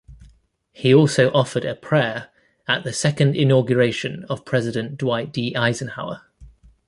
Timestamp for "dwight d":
4.97-5.55